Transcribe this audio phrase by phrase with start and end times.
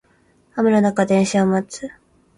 [0.55, 1.91] 雨の中電車を待つ